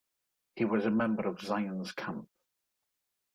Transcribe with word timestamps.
He 0.55 0.65
was 0.65 0.87
a 0.87 0.89
member 0.89 1.27
of 1.27 1.37
Zions 1.37 1.95
Camp. 1.95 2.27